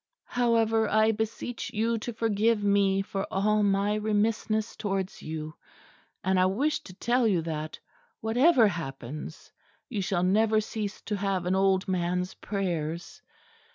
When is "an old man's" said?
11.45-12.33